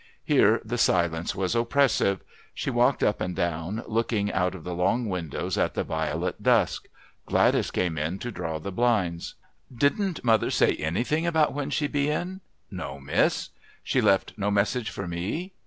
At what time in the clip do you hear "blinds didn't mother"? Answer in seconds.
8.71-10.49